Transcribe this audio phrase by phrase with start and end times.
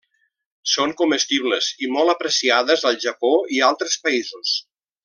[0.75, 4.59] Són comestibles i molt apreciades al Japó i altres països.